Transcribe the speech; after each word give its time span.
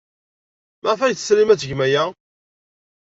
Maɣef 0.81 1.01
ay 1.01 1.15
tesrim 1.15 1.51
ad 1.53 1.59
tgem 1.59 1.79
aya? 1.85 2.03